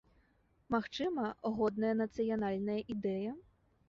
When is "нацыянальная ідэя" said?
1.99-3.35